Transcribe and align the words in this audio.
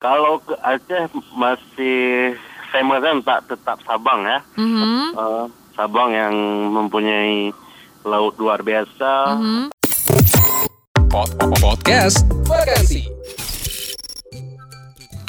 Kalau 0.00 0.40
ke 0.40 0.56
Aceh 0.56 1.12
masih 1.36 2.32
saya 2.72 2.80
mengatakan 2.80 3.20
tak 3.20 3.52
tetap 3.52 3.76
Sabang 3.84 4.24
ya. 4.24 4.40
Mhm. 4.56 5.12
Eh, 5.12 5.44
Sabang 5.76 6.08
yang 6.08 6.32
mempunyai 6.72 7.52
laut 8.08 8.32
luar 8.40 8.64
biasa. 8.64 9.36
Mhm. 9.36 9.68
Pod- 11.04 11.36
Podcast 11.60 12.24
Vakansi. 12.48 13.04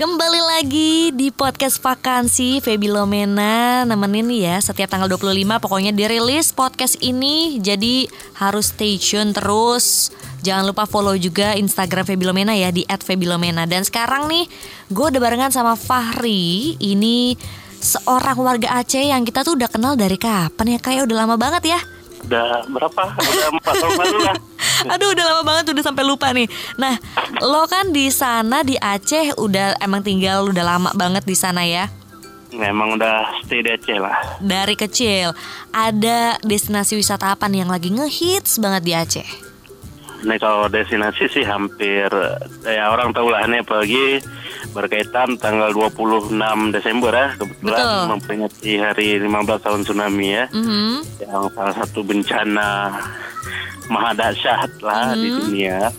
Kembali 0.01 0.41
lagi 0.41 1.13
di 1.13 1.29
podcast 1.29 1.77
vakansi 1.77 2.57
Feby 2.57 2.89
Lomena 2.89 3.85
nemenin 3.85 4.33
ya 4.33 4.57
setiap 4.57 4.89
tanggal 4.89 5.05
25 5.05 5.61
pokoknya 5.61 5.93
dirilis 5.93 6.49
podcast 6.57 6.97
ini 7.05 7.61
jadi 7.61 8.09
harus 8.41 8.73
stay 8.73 8.97
tune 8.97 9.29
terus 9.29 10.09
jangan 10.41 10.65
lupa 10.65 10.89
follow 10.89 11.13
juga 11.13 11.53
Instagram 11.53 12.09
Feby 12.09 12.25
Lomena 12.25 12.57
ya 12.57 12.73
di 12.73 12.81
@febilomena 12.89 13.69
dan 13.69 13.85
sekarang 13.85 14.25
nih 14.25 14.49
gue 14.89 15.05
udah 15.05 15.21
barengan 15.21 15.53
sama 15.53 15.77
Fahri 15.77 16.73
ini 16.81 17.37
seorang 17.77 18.41
warga 18.41 18.81
Aceh 18.81 19.05
yang 19.05 19.21
kita 19.21 19.45
tuh 19.45 19.53
udah 19.53 19.69
kenal 19.69 19.93
dari 19.93 20.17
kapan 20.17 20.65
ya 20.65 20.79
kayak 20.81 21.05
udah 21.05 21.17
lama 21.29 21.37
banget 21.37 21.77
ya 21.77 21.79
Udah 22.25 22.65
berapa? 22.69 23.03
Udah 23.17 23.49
empat 23.49 23.75
tahun 23.81 23.97
lalu 23.97 24.19
lah. 24.29 24.37
Aduh 24.87 25.11
udah 25.11 25.25
lama 25.27 25.41
banget 25.43 25.71
udah 25.71 25.83
sampai 25.83 26.03
lupa 26.03 26.31
nih. 26.31 26.47
Nah, 26.75 26.97
lo 27.39 27.65
kan 27.65 27.89
di 27.89 28.07
sana 28.07 28.61
di 28.61 28.75
Aceh 28.75 29.35
udah 29.35 29.77
emang 29.77 30.01
tinggal 30.01 30.47
udah 30.47 30.65
lama 30.67 30.89
banget 30.91 31.23
di 31.23 31.33
sana 31.33 31.61
ya. 31.61 31.89
Memang 32.51 32.95
udah 32.95 33.41
stay 33.41 33.61
di 33.61 33.71
Aceh 33.71 33.95
lah. 33.95 34.15
Dari 34.37 34.75
kecil 34.75 35.31
ada 35.69 36.35
destinasi 36.41 36.95
wisata 36.95 37.31
apa 37.31 37.45
nih 37.45 37.63
yang 37.63 37.71
lagi 37.71 37.89
ngehits 37.89 38.57
banget 38.57 38.81
di 38.83 38.93
Aceh? 38.93 39.29
Ini 40.21 40.37
kalau 40.37 40.69
destinasi 40.69 41.33
sih 41.33 41.41
hampir 41.41 42.05
ya 42.61 42.83
orang 42.87 43.09
tahu 43.09 43.33
lah 43.33 43.41
ini 43.41 43.57
apalagi 43.57 44.21
berkaitan 44.69 45.33
tanggal 45.35 45.73
26 45.73 46.29
Desember 46.69 47.09
ya 47.09 47.33
kebetulan 47.33 47.73
Betul. 47.81 48.03
memperingati 48.07 48.71
hari 48.77 49.07
15 49.17 49.33
tahun 49.57 49.81
tsunami 49.81 50.27
ya 50.29 50.45
Mhm. 50.47 50.93
yang 51.25 51.49
salah 51.51 51.73
satu 51.73 52.05
bencana 52.05 52.69
maha 53.91 54.15
dahsyat 54.15 54.71
lah 54.79 55.11
di 55.13 55.27
dunia 55.27 55.91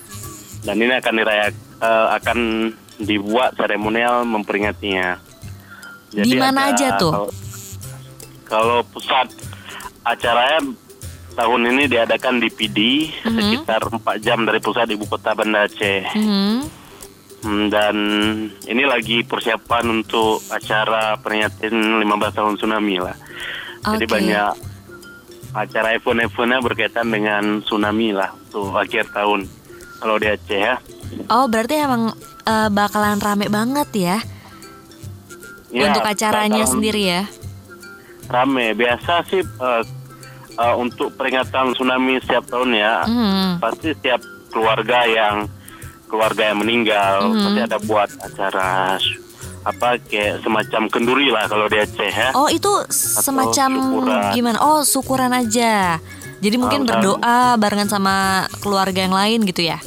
dan 0.65 0.77
ini 0.81 0.93
akan 0.97 1.15
dirayak 1.21 1.53
eh, 1.83 2.07
akan 2.17 2.39
dibuat 3.03 3.59
seremonial 3.59 4.23
memperingatinya. 4.25 5.19
Di 6.13 6.37
mana 6.39 6.71
ada- 6.71 6.77
aja 6.77 6.89
tuh? 6.97 7.13
Kalau, 7.13 7.31
kalau 8.47 8.79
pusat 8.89 9.27
acaranya 10.07 10.73
tahun 11.33 11.63
ini 11.73 11.89
diadakan 11.89 12.39
di 12.39 12.49
PD 12.53 12.79
sekitar 13.25 13.81
4 13.89 14.21
jam 14.21 14.45
dari 14.45 14.61
pusat 14.61 14.87
ibu 14.93 15.09
kota 15.09 15.33
Banda 15.33 15.67
Aceh. 15.67 16.05
Mhm. 16.15 16.57
Hmm, 17.43 17.67
dan 17.75 17.97
ini 18.71 18.87
lagi 18.87 19.27
persiapan 19.27 19.91
untuk 19.91 20.39
acara 20.47 21.19
peringatan 21.19 21.99
15 21.99 22.39
tahun 22.39 22.55
tsunami 22.55 23.03
lah. 23.03 23.19
Jadi 23.83 24.07
Oke. 24.07 24.15
banyak 24.15 24.53
acara 25.53 25.93
event-eventnya 25.93 26.59
berkaitan 26.61 27.09
dengan 27.09 27.61
tsunami 27.61 28.13
lah 28.13 28.33
untuk 28.33 28.73
akhir 28.73 29.13
tahun 29.13 29.45
kalau 30.01 30.17
di 30.17 30.27
Aceh 30.27 30.59
ya. 30.59 30.77
Oh 31.29 31.45
berarti 31.45 31.77
emang 31.77 32.13
eh, 32.43 32.69
bakalan 32.69 33.21
rame 33.21 33.47
banget 33.47 33.89
ya, 33.93 34.17
Ya, 35.69 35.89
untuk 35.89 36.05
acaranya 36.05 36.65
sendiri 36.65 37.03
ya? 37.07 37.23
Rame. 38.29 38.73
Biasa 38.73 39.25
sih 39.29 39.41
eh, 39.41 39.83
eh, 40.55 40.75
untuk 40.75 41.13
peringatan 41.15 41.73
tsunami 41.73 42.17
setiap 42.19 42.49
tahun 42.49 42.71
ya, 42.73 42.95
Mhm. 43.05 43.61
pasti 43.61 43.93
setiap 43.93 44.21
keluarga 44.49 45.05
yang 45.05 45.49
keluarga 46.09 46.53
yang 46.53 46.61
meninggal 46.61 47.29
Mhm. 47.29 47.41
pasti 47.41 47.61
ada 47.63 47.79
buat 47.81 48.09
acara 48.21 48.69
apa 49.63 49.95
kayak 50.03 50.43
semacam 50.43 50.91
kenduri 50.91 51.31
lah 51.31 51.47
kalau 51.47 51.71
di 51.71 51.79
Aceh 51.79 52.11
ya. 52.11 52.35
Oh 52.35 52.51
itu 52.51 52.71
semacam 52.91 53.71
syukuran. 53.71 54.33
gimana? 54.35 54.59
Oh 54.59 54.83
syukuran 54.83 55.31
aja. 55.31 56.03
Jadi 56.43 56.57
mungkin 56.59 56.83
berdoa 56.83 57.55
barengan 57.55 57.87
sama 57.87 58.17
keluarga 58.59 58.99
yang 58.99 59.15
lain 59.15 59.47
gitu 59.47 59.63
ya? 59.63 59.79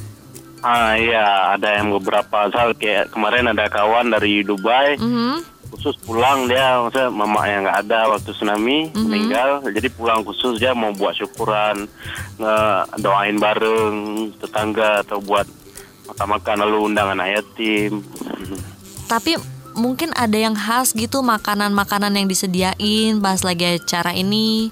Ah 0.64 0.96
iya, 0.96 1.53
ada 1.53 1.78
yang 1.78 1.91
beberapa 1.91 2.47
asal 2.47 2.72
kayak 2.74 3.12
kemarin 3.12 3.46
ada 3.46 3.68
kawan 3.68 4.09
dari 4.09 4.41
Dubai 4.41 4.96
Mhm. 4.97 5.53
khusus 5.69 5.94
pulang 6.00 6.47
dia, 6.47 6.80
maksudnya 6.80 7.12
mama 7.12 7.44
yang 7.46 7.68
nggak 7.68 7.80
ada 7.84 8.08
waktu 8.08 8.31
tsunami 8.31 8.90
Mhm. 8.90 8.97
meninggal, 8.97 9.50
jadi 9.68 9.91
pulang 9.91 10.24
khusus 10.24 10.58
dia 10.58 10.72
mau 10.72 10.90
buat 10.90 11.14
syukuran, 11.14 11.85
doain 12.97 13.35
bareng 13.35 13.96
tetangga 14.40 15.03
atau 15.03 15.19
buat 15.19 15.46
makan-makan 16.08 16.58
lalu 16.64 16.78
undang 16.88 17.12
anak 17.12 17.35
yatim. 17.35 18.00
Tapi 19.06 19.35
mungkin 19.75 20.12
ada 20.12 20.34
yang 20.34 20.56
khas 20.56 20.91
gitu 20.91 21.19
makanan-makanan 21.19 22.16
yang 22.16 22.25
disediain 22.25 23.19
pas 23.19 23.40
lagi 23.40 23.75
acara 23.75 24.12
ini. 24.12 24.72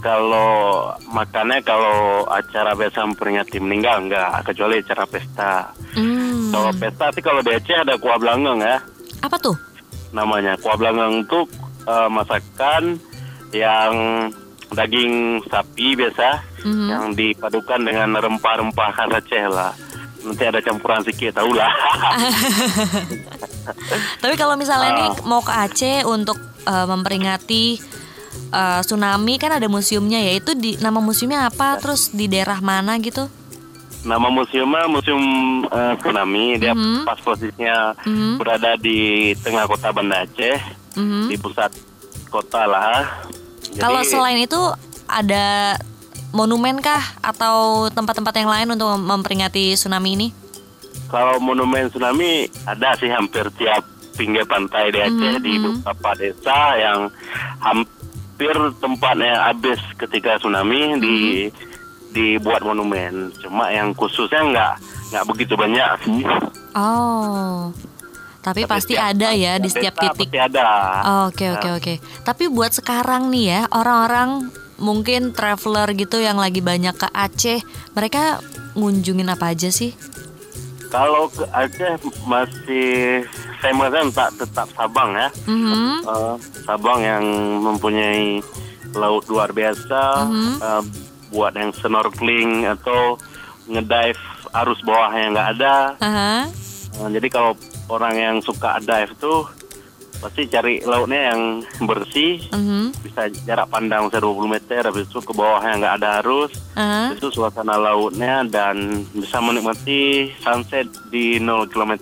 Kalau 0.00 0.88
makannya 1.06 1.60
kalau 1.60 2.24
acara 2.24 2.72
biasa 2.72 3.04
memperingati 3.04 3.60
meninggal 3.60 4.00
enggak, 4.00 4.40
kecuali 4.42 4.80
acara 4.80 5.04
pesta. 5.04 5.54
Hmm. 5.92 6.48
Kalau 6.48 6.72
pesta 6.72 7.12
sih 7.12 7.20
kalau 7.20 7.44
di 7.44 7.52
Aceh 7.52 7.76
ada 7.76 7.94
kuah 7.94 8.16
belangeng 8.16 8.58
ya. 8.60 8.78
Apa 9.20 9.36
tuh? 9.36 9.56
namanya 10.10 10.58
kuah 10.58 10.74
belangeng 10.74 11.22
itu 11.22 11.46
eh, 11.84 12.08
masakan 12.10 12.98
yang 13.52 13.94
daging 14.70 15.38
sapi 15.46 15.94
biasa 15.94 16.50
Mhm. 16.60 16.86
yang 16.86 17.04
dipadukan 17.14 17.80
dengan 17.80 18.12
rempah-rempah 18.12 18.90
khas 18.90 19.10
Aceh 19.16 19.44
lah 19.46 19.70
nanti 20.20 20.44
ada 20.44 20.60
campuran 20.60 21.00
sedikit 21.00 21.38
tahu 21.38 21.54
lah 21.54 21.72
Tapi 24.18 24.34
kalau 24.34 24.54
misalnya 24.54 24.90
Ah. 24.90 24.98
nih 24.98 25.10
mau 25.22 25.40
ke 25.40 25.50
Aceh 25.50 26.04
untuk 26.04 26.36
eh, 26.60 26.86
memperingati 26.86 27.64
eh, 28.50 28.80
tsunami 28.80 29.34
kan 29.36 29.52
ada 29.52 29.66
museumnya 29.66 30.20
ya. 30.20 30.32
Itu 30.34 30.54
di 30.54 30.76
nama 30.76 30.98
museumnya 30.98 31.46
apa? 31.46 31.76
Terus 31.76 32.10
di 32.10 32.26
daerah 32.26 32.58
mana 32.60 32.98
gitu? 32.98 33.26
nama 34.00 34.32
museumnya 34.32 34.88
museum 34.88 35.20
eh, 35.62 35.92
tsunami 35.98 36.56
dia 36.56 36.72
Mhm. 36.72 37.04
pas 37.04 37.20
posisinya 37.20 37.92
Mhm. 38.00 38.40
berada 38.40 38.72
di 38.74 38.96
tengah 39.36 39.68
kota 39.68 39.92
Banda 39.92 40.24
Aceh 40.24 40.56
Mhm. 40.96 41.28
di 41.28 41.36
pusat 41.36 41.68
kota 42.26 42.64
lah 42.64 43.28
Jadi, 43.60 43.76
Kalau 43.76 44.00
selain 44.02 44.40
itu 44.40 44.56
ada 45.04 45.76
monumen 46.30 46.80
kah 46.80 46.98
atau 47.20 47.86
tempat-tempat 47.86 48.34
yang 48.34 48.48
lain 48.48 48.68
untuk 48.72 48.88
mem- 48.88 49.14
memperingati 49.14 49.76
tsunami 49.76 50.16
ini? 50.16 50.28
Kalau 51.10 51.36
monumen 51.36 51.90
tsunami 51.90 52.46
ada 52.64 52.94
sih 52.94 53.10
hampir 53.10 53.50
tiap 53.52 53.82
pinggir 54.14 54.44
pantai 54.44 54.88
di 54.88 54.98
Aceh 55.00 55.34
Mhm, 55.34 55.42
di 55.42 55.52
beberapa 55.58 56.10
desa 56.14 56.58
yang 56.76 57.00
hampir 57.58 58.54
tempatnya 58.78 59.44
habis 59.44 59.80
ketika 59.96 60.38
tsunami 60.38 60.80
di 60.96 61.16
Mhm. 61.46 61.68
dibuat 62.10 62.62
monumen. 62.62 63.34
Cuma 63.36 63.70
yang 63.70 63.90
khususnya 63.92 64.42
nggak 64.44 64.72
nggak 65.10 65.24
begitu 65.26 65.54
banyak 65.54 65.90
sih. 66.00 66.22
Oh. 66.74 67.70
Tapi, 68.40 68.64
pasti 68.64 68.96
setiap- 68.96 69.12
ada 69.12 69.36
ya 69.36 69.60
di 69.60 69.68
setiap 69.68 69.94
desa 69.94 70.04
titik. 70.08 70.26
Pasti 70.26 70.38
ada. 70.40 70.68
Oke 71.28 71.52
oke 71.52 71.68
oke. 71.76 71.94
Tapi 72.24 72.48
buat 72.48 72.72
sekarang 72.72 73.28
nih 73.28 73.44
ya 73.46 73.60
orang-orang 73.68 74.48
mungkin 74.80 75.36
traveler 75.36 75.92
gitu 75.92 76.16
yang 76.16 76.40
lagi 76.40 76.64
banyak 76.64 76.96
ke 76.96 77.04
Aceh, 77.06 77.60
mereka 77.92 78.40
ngunjungin 78.72 79.28
apa 79.28 79.52
aja 79.52 79.68
sih? 79.68 79.92
Kalau 80.90 81.30
ke 81.30 81.46
Aceh 81.48 81.94
masih 82.26 83.22
saya 83.62 83.72
mengatakan 83.72 84.10
tak 84.10 84.30
tetap 84.42 84.68
Sabang 84.74 85.14
ya. 85.14 85.28
Mhm. 85.46 86.02
Eh, 86.02 86.34
Sabang 86.66 87.00
yang 87.00 87.24
mempunyai 87.62 88.42
laut 88.92 89.22
luar 89.30 89.54
biasa, 89.54 90.26
Mhm. 90.26 90.52
eh, 90.58 90.82
buat 91.30 91.54
yang 91.54 91.70
snorkeling 91.70 92.66
atau 92.66 93.14
ngedive 93.70 94.18
arus 94.50 94.82
bawah 94.82 95.14
yang 95.14 95.30
nggak 95.30 95.50
ada. 95.56 95.76
Aha. 96.02 96.32
Eh, 96.98 97.08
jadi 97.14 97.28
kalau 97.30 97.54
orang 97.86 98.14
yang 98.18 98.36
suka 98.42 98.82
dive 98.82 99.14
tuh 99.22 99.46
pasti 100.20 100.44
cari 100.46 100.84
lautnya 100.84 101.32
yang 101.32 101.40
bersih, 101.82 102.44
Mhm. 102.52 102.92
bisa 103.00 103.26
jarak 103.42 103.72
pandang 103.72 104.12
20 104.12 104.46
meter, 104.46 104.84
habis 104.84 105.08
itu 105.08 105.18
ke 105.18 105.32
bawah 105.32 105.64
yang 105.64 105.80
nggak 105.80 105.96
ada 105.96 106.20
arus, 106.20 106.52
Aha. 106.76 107.16
itu 107.16 107.32
suasana 107.32 107.74
lautnya 107.74 108.44
dan 108.44 109.02
bisa 109.10 109.40
menikmati 109.40 110.28
sunset 110.38 110.84
di 111.08 111.40
0 111.40 111.64
km. 111.64 111.96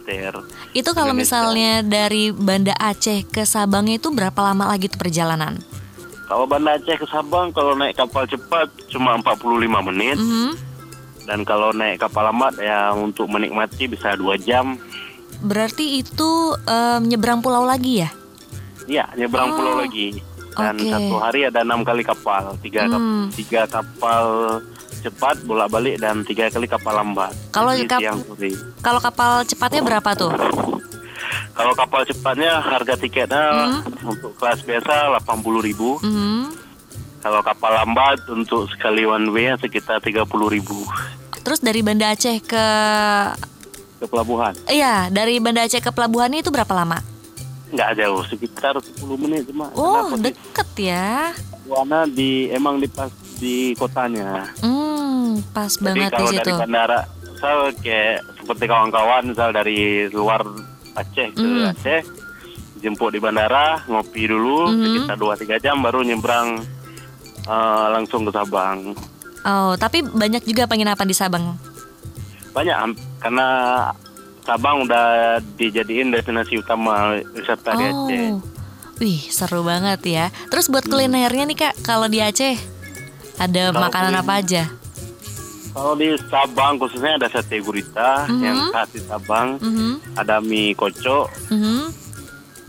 Itu 0.75 0.91
kalau 0.93 1.15
Indonesia. 1.15 1.39
misalnya 1.39 1.73
dari 1.81 2.35
Banda 2.35 2.75
Aceh 2.75 3.25
ke 3.25 3.47
Sabang 3.47 3.87
itu 3.87 4.11
berapa 4.11 4.37
lama 4.43 4.67
lagi 4.67 4.91
tuh 4.91 4.99
perjalanan? 4.99 5.63
Kalau 6.27 6.45
Banda 6.45 6.77
Aceh 6.77 6.99
ke 6.99 7.07
Sabang 7.09 7.55
kalau 7.55 7.73
naik 7.73 7.97
kapal 7.97 8.27
cepat 8.27 8.69
cuma 8.91 9.17
45 9.17 9.81
menit 9.81 10.19
Mhm. 10.19 10.51
dan 11.25 11.41
kalau 11.41 11.73
naik 11.73 12.03
kapal 12.03 12.27
lambat 12.27 12.59
ya 12.59 12.93
untuk 12.93 13.31
menikmati 13.31 13.87
bisa 13.87 14.13
dua 14.13 14.37
jam. 14.37 14.77
Berarti 15.39 16.01
itu 16.01 16.31
em, 16.67 17.01
nyebrang 17.05 17.39
pulau 17.39 17.63
lagi 17.63 18.03
ya? 18.03 18.11
Ya 18.89 19.05
nyebrang 19.15 19.53
Oh, 19.53 19.57
pulau 19.57 19.75
lagi 19.79 20.19
dan 20.57 20.75
oke. 20.75 20.91
satu 20.91 21.15
hari 21.21 21.47
ada 21.47 21.63
enam 21.63 21.85
kali 21.85 22.03
kapal, 22.03 22.57
tiga 22.59 22.89
Hmm. 22.89 23.29
tiga 23.31 23.69
kapal 23.69 24.59
cepat 24.99 25.47
bolak 25.47 25.71
balik 25.71 26.03
dan 26.03 26.27
tiga 26.27 26.51
kali 26.51 26.67
kapal 26.67 26.97
lambat. 26.97 27.31
Kalau 27.55 27.71
kap-. 27.87 28.03
Kalau 28.83 28.99
kapal 28.99 29.45
cepatnya 29.45 29.83
berapa 29.85 30.11
tuh? 30.17 30.33
Kalau 31.59 31.75
kapal 31.75 32.07
cepatnya 32.07 32.63
harga 32.63 32.95
tiketnya 32.95 33.83
untuk 34.01 34.31
kelas 34.39 34.63
biasa 34.63 35.11
80.000 35.19 35.59
ribu. 35.61 35.99
Mhm. 36.01 36.55
Kalau 37.19 37.43
kapal 37.43 37.75
lambat 37.75 38.23
untuk 38.31 38.71
sekali 38.71 39.03
one 39.03 39.27
way 39.29 39.51
sekitar 39.59 39.99
30.000 39.99 40.23
ribu 40.47 40.87
Terus 41.43 41.59
dari 41.59 41.83
Banda 41.83 42.15
Aceh 42.15 42.39
ke 42.39 42.67
ke 43.99 44.07
pelabuhan. 44.07 44.55
Iya, 44.65 45.09
dari 45.09 45.37
Banda 45.39 45.63
Aceh 45.63 45.79
ke 45.79 45.91
pelabuhan 45.91 46.31
itu 46.33 46.49
berapa 46.49 46.71
lama? 46.73 47.03
Nggak 47.69 47.91
jauh, 47.97 48.23
sekitar 48.25 48.75
10 48.79 49.05
menit 49.19 49.45
cuma. 49.45 49.69
Oh, 49.73 50.09
Karena 50.09 50.09
posisi 50.09 50.25
deket 50.25 50.69
ya. 50.79 51.09
pelabuhannya 51.61 52.01
di 52.11 52.31
emang 52.49 52.75
di 52.77 52.87
pas 52.87 53.11
di 53.37 53.57
kotanya. 53.75 54.49
Hmm, 54.59 55.45
pas 55.53 55.69
Jadi 55.69 55.85
banget 55.85 56.09
di 56.09 56.15
kalau 56.15 56.31
situ. 56.31 56.41
dari 56.41 56.53
bandara, 56.57 56.99
misal 57.23 57.57
kayak 57.77 58.17
seperti 58.35 58.65
kawan-kawan 58.65 59.23
misal 59.27 59.49
dari 59.51 59.79
luar 60.09 60.43
Aceh 60.95 61.29
ke 61.31 61.39
Mhm. 61.39 61.71
Aceh, 61.71 62.01
jemput 62.79 63.11
di 63.11 63.21
bandara, 63.21 63.85
ngopi 63.85 64.27
dulu 64.27 64.67
Mhm. 64.67 64.83
sekitar 65.05 65.17
2-3 65.17 65.59
jam 65.59 65.79
baru 65.79 66.03
nyebrang 66.03 66.63
eh, 67.45 67.87
langsung 67.91 68.23
ke 68.23 68.31
Sabang. 68.31 68.93
Oh, 69.41 69.73
tapi 69.75 70.03
banyak 70.03 70.45
juga 70.45 70.65
penginapan 70.65 71.05
di 71.05 71.15
Sabang. 71.15 71.57
Banyak 72.51 72.77
karena 73.19 73.49
Sabang 74.41 74.81
udah 74.83 75.37
dijadiin 75.55 76.09
destinasi 76.09 76.57
utama 76.57 77.13
wisata 77.31 77.77
di 77.77 77.85
Aceh. 77.85 78.27
Oh, 78.33 78.41
wih 78.97 79.21
seru 79.29 79.61
banget 79.61 80.01
ya. 80.03 80.27
Terus 80.49 80.67
buat 80.67 80.83
kulinernya 80.83 81.45
nih 81.45 81.59
kak, 81.59 81.75
kalau 81.83 82.09
di 82.09 82.19
Aceh 82.19 82.57
ada 83.37 83.69
Kalau 83.69 83.77
makanan 83.79 84.11
kuliner- 84.11 84.25
apa 84.25 84.33
aja? 84.35 84.63
Kalau 85.69 85.95
di 85.95 86.09
Sabang 86.27 86.75
khususnya 86.75 87.15
ada 87.15 87.29
sate 87.29 87.61
gurita 87.61 88.25
Mhm. 88.27 88.41
yang 88.41 88.59
khas 88.73 88.89
di 88.89 89.01
Sabang, 89.01 89.61
Mhm, 89.61 90.17
ada 90.17 90.41
mie 90.41 90.73
kocok, 90.73 91.29
mhm, 91.53 91.93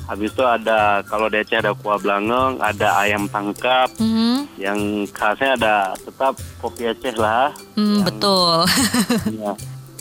habis 0.05 0.29
itu 0.29 0.43
ada 0.43 0.99
kalau 1.03 1.25
di 1.25 1.39
Aceh 1.39 1.57
ada 1.57 1.71
kuah 1.73 1.95
belangong, 1.95 2.59
ada 2.59 2.99
ayam 2.99 3.25
tangkap, 3.25 3.87
mhm. 3.97 4.45
yang 4.57 4.77
khasnya 5.09 5.55
ada 5.55 5.75
tetap 5.97 6.35
kopi 6.59 6.85
Aceh 6.85 7.15
lah. 7.15 7.55
Hmm, 7.73 8.03
betul. 8.03 8.67
Ya. 9.41 9.55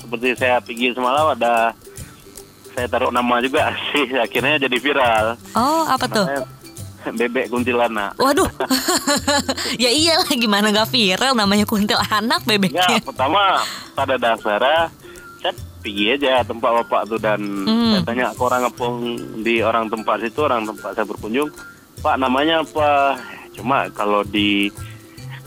Seperti 0.08 0.28
saya 0.34 0.56
pergi 0.58 0.90
semalam 0.90 1.28
ada 1.28 1.76
saya 2.72 2.88
taruh 2.88 3.12
nama 3.12 3.37
juga 3.38 3.69
sih 3.87 4.08
akhirnya 4.10 4.56
jadi 4.58 4.76
viral. 4.78 5.37
oh, 5.52 5.84
apa 5.84 6.06
tuh? 6.06 6.25
Bebek 7.08 7.49
kuntilanak. 7.49 8.16
Waduh, 8.16 8.49
ya 9.82 9.88
iyalah 9.88 10.28
gimana 10.31 10.69
gak 10.70 10.88
viral 10.88 11.32
namanya 11.32 11.64
kuntilanak 11.64 12.40
Ya, 12.40 12.49
bebeknya. 12.49 13.00
pertama 13.00 13.60
pada 13.93 14.16
dasarnya 14.16 14.88
saya 15.38 15.52
pergi 15.78 16.05
aja 16.10 16.40
tempat 16.43 16.72
bapak 16.82 17.02
tuh 17.06 17.16
dan 17.16 17.40
Hmm. 17.40 17.93
saya 17.94 18.02
tanya 18.02 18.26
ke 18.31 18.43
orang 18.43 18.60
ngepung 18.62 18.96
di 19.38 19.60
orang 19.60 19.87
tempat 19.87 20.20
situ 20.20 20.40
orang 20.43 20.64
tempat 20.64 20.90
saya 20.90 21.05
berkunjung 21.05 21.49
pak 21.99 22.16
namanya 22.16 22.60
apa 22.60 23.16
cuma 23.52 23.87
kalau 23.90 24.20
di 24.22 24.69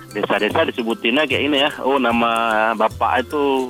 desa-desa 0.10 0.66
disebutinnya 0.66 1.24
kayak 1.24 1.44
ini 1.46 1.58
ya 1.60 1.72
oh 1.80 1.96
nama 1.96 2.32
bapak 2.74 3.22
itu 3.22 3.70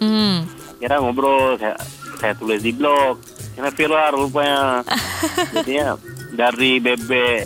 Hmm. 0.00 0.48
kira 0.76 0.96
ngobrol 0.96 1.54
saya, 1.54 1.76
saya 2.16 2.32
tulis 2.32 2.58
di 2.58 2.72
blog 2.72 3.20
kira 3.52 3.68
viral 3.68 4.16
rupanya 4.18 4.80
jadinya 5.52 6.00
dari 6.30 6.78
bebek 6.78 7.44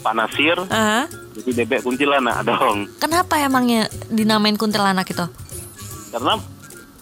Pak 0.00 0.12
Nasir 0.12 0.58
Aha. 0.68 1.08
jadi 1.32 1.64
bebek 1.64 1.80
kuntilanak 1.80 2.44
dong 2.44 2.92
Kenapa 2.98 3.38
emangnya 3.38 3.82
dinamain 4.06 4.54
kuntilanak 4.54 5.06
itu? 5.06 5.24
karena 6.10 6.36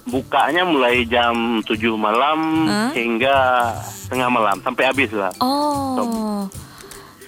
bukanya 0.07 0.63
mulai 0.63 1.03
jam 1.05 1.35
7 1.61 1.75
malam 1.93 2.39
Hah? 2.65 2.91
hingga 2.95 3.37
tengah 4.07 4.31
malam 4.31 4.59
sampai 4.61 4.87
habis 4.87 5.11
lah 5.11 5.35
Oh, 5.39 5.99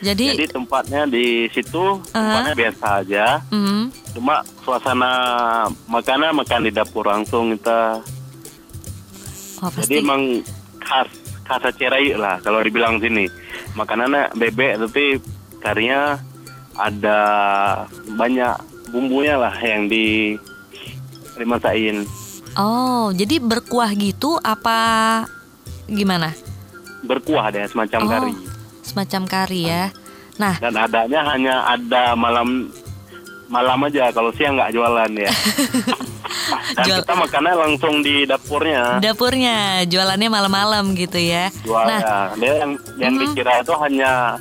jadi, 0.03 0.35
jadi 0.35 0.47
tempatnya 0.51 1.07
di 1.07 1.47
situ 1.55 2.03
tempatnya 2.11 2.55
biasa 2.59 2.87
aja 3.01 3.27
hmm, 3.49 3.83
cuma 4.19 4.43
suasana 4.61 5.13
makanan 5.87 6.35
makan 6.35 6.67
di 6.67 6.71
dapur 6.75 7.07
langsung 7.07 7.55
kita 7.55 8.03
oh 9.63 9.71
pasti. 9.71 9.87
Jadi 9.87 9.95
emang 10.03 10.23
khas 10.83 11.09
khas 11.47 11.63
Aceh 11.63 11.87
Raya 11.87 12.15
lah 12.19 12.37
kalau 12.43 12.59
dibilang 12.63 12.99
sini. 12.99 13.31
Makanannya 13.79 14.35
bebek 14.35 14.83
tapi 14.83 15.05
karinya 15.63 16.19
ada 16.75 17.21
banyak 18.11 18.59
bumbunya 18.91 19.39
lah 19.39 19.55
yang 19.63 19.87
di 19.87 20.35
dimasakin. 21.39 22.05
Oh, 22.53 23.09
jadi 23.17 23.41
berkuah 23.41 23.97
gitu 23.97 24.37
apa 24.43 24.77
gimana? 25.89 26.37
Berkuah 27.01 27.49
deh 27.49 27.65
semacam 27.65 28.01
Oh. 28.03 28.11
kari. 28.11 28.33
Semacam 28.83 29.23
kari 29.25 29.63
ya. 29.65 29.89
Nah, 30.35 30.59
Dan 30.59 30.75
adanya 30.75 31.21
hanya 31.27 31.55
ada 31.69 32.13
malam 32.13 32.69
malam 33.47 33.85
aja 33.85 34.09
kalau 34.11 34.33
siang 34.33 34.55
nggak 34.55 34.73
jualan 34.73 35.11
ya. 35.13 35.33
Dan 36.73 36.85
Jual- 36.85 37.01
kita 37.01 37.15
makannya 37.15 37.55
langsung 37.55 38.01
di 38.01 38.25
dapurnya. 38.25 38.97
dapurnya 38.99 39.57
jualannya 39.85 40.29
malam-malam 40.29 40.95
gitu 40.95 41.17
ya. 41.17 41.53
Jual 41.63 41.85
Nah, 41.85 42.01
ya. 42.01 42.17
Dia 42.35 42.53
yang 42.59 42.73
yang 42.99 43.15
Mhm. 43.15 43.21
dikira 43.29 43.61
itu 43.61 43.75
hanya 43.79 44.41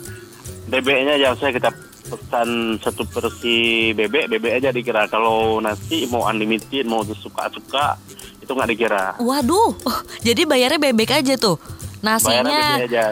bebeknya 0.66 1.14
aja 1.16 1.36
saya 1.36 1.52
kita 1.52 1.70
pesan 2.04 2.50
satu 2.78 3.04
porsi 3.06 3.60
bebek 3.92 4.28
bebek 4.28 4.54
aja 4.58 4.70
dikira 4.70 5.06
kalau 5.06 5.60
nasi 5.60 6.04
mau 6.06 6.24
unlimited 6.26 6.84
mau 6.84 7.04
suka-suka 7.06 7.96
itu 8.38 8.50
nggak 8.50 8.70
dikira 8.70 9.16
waduh, 9.18 9.72
oh, 9.78 9.98
jadi 10.20 10.44
bayarnya 10.44 10.80
bebek 10.82 11.12
aja 11.14 11.36
tuh. 11.36 11.56
Nasinya 12.00 12.48
bebek 12.48 12.88
aja 12.90 13.04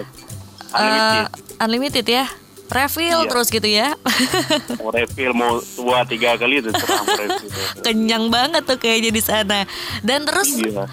unlimited 0.71 1.25
unlimited 1.60 2.06
ya. 2.06 2.25
Refill 2.69 3.25
Iya. 3.25 3.30
terus 3.33 3.48
gitu 3.50 3.66
ya. 3.66 3.98
mau 4.77 4.89
refill 4.89 5.33
mau 5.33 5.57
dua 5.75 6.06
tiga 6.06 6.38
kali 6.38 6.62
itu 6.62 6.69
terserah 6.69 7.01
mau 7.01 7.18
refill 7.18 7.50
Kenyang 7.81 8.30
banget 8.30 8.62
tuh 8.62 8.77
kayaknya 8.77 9.10
di 9.10 9.19
sana. 9.19 9.66
Dan 10.00 10.24
terus 10.24 10.54
iya 10.54 10.86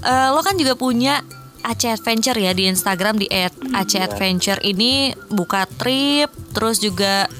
eh, 0.00 0.28
lo 0.28 0.40
kan 0.40 0.54
juga 0.54 0.74
punya 0.74 1.22
Aceh 1.60 1.92
Adventure 1.92 2.34
ya 2.34 2.50
di 2.50 2.66
Instagram 2.66 3.14
di 3.14 3.28
@aceh 3.28 3.94
Iya. 3.96 4.08
Adventure 4.08 4.58
ini 4.60 5.12
buka 5.28 5.70
trip 5.70 6.32
terus 6.50 6.82
juga 6.82 7.30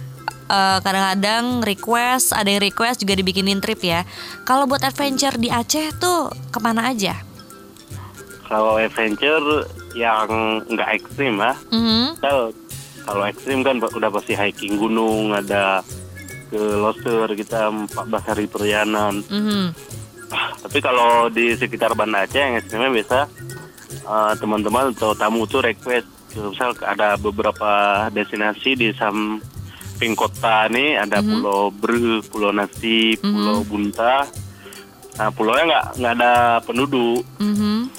eh, 0.46 0.78
kadang-kadang 0.78 1.58
request 1.60 2.30
ada 2.30 2.46
yang 2.46 2.62
request 2.62 3.02
juga 3.02 3.14
dibikinin 3.14 3.58
trip 3.58 3.80
ya. 3.80 4.06
Kalau 4.44 4.66
buat 4.66 4.82
adventure 4.82 5.34
di 5.34 5.50
Aceh 5.50 5.94
tuh 5.96 6.30
ke 6.48 6.58
mana 6.58 6.90
aja? 6.90 7.26
kalau 8.42 8.74
adventure 8.76 9.62
yang 9.92 10.28
nggak 10.64 10.90
ekstrim 10.96 11.34
ya 11.36 11.52
Mhm. 11.70 12.16
Misal, 12.16 12.38
kalau 13.00 13.24
ekstrim 13.24 13.58
kan 13.60 13.76
udah 13.78 14.10
pasti 14.10 14.32
hiking 14.32 14.76
gunung 14.76 15.32
ada 15.32 15.82
ke 16.46 16.58
Loser 16.58 17.30
kita 17.32 17.70
14 17.70 17.90
hari 18.24 18.44
perjalanan 18.46 19.22
Mhm. 19.24 19.74
Tapi 20.60 20.78
kalau 20.78 21.26
di 21.26 21.50
sekitar 21.52 21.90
Banda 21.92 22.22
Aceh 22.22 22.38
yang 22.38 22.54
ekstrimnya 22.54 22.90
biasa 22.92 23.18
eh, 23.90 24.32
teman-teman 24.36 24.94
atau 24.94 25.10
tamu 25.12 25.42
tuh 25.44 25.58
request 25.60 26.06
misal 26.30 26.70
ada 26.80 27.18
beberapa 27.18 27.70
destinasi 28.08 28.70
di 28.72 28.88
samping 28.94 30.14
kota 30.14 30.70
nih 30.70 30.94
ada 30.96 31.18
Pulau 31.20 31.70
Bre, 31.70 32.22
Pulau 32.24 32.54
Nasi, 32.54 33.18
Pulau 33.18 33.66
Bunta. 33.66 34.22
Nah 35.18 35.28
pulaunya 35.30 35.66
nggak 35.66 35.86
nggak 35.98 36.14
ada 36.14 36.32
penduduk. 36.62 37.26
Mhm. 37.36 37.90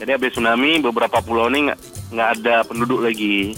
Jadi 0.00 0.10
habis 0.16 0.32
tsunami 0.32 0.80
beberapa 0.80 1.20
pulau 1.20 1.52
ini 1.52 1.68
nggak 2.08 2.28
ada 2.40 2.64
penduduk 2.64 3.04
lagi. 3.04 3.52